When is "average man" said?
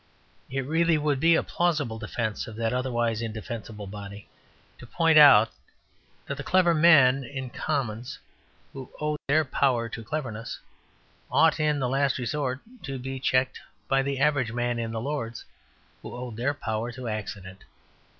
14.17-14.79